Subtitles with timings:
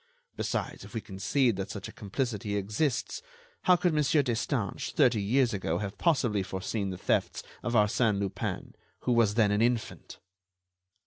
[0.35, 3.21] Besides, if we concede that such a complicity exists,
[3.65, 4.01] how could Mon.
[4.01, 9.51] Destange, thirty years ago, have possibly foreseen the thefts of Arsène Lupin, who was then
[9.51, 10.17] an infant?"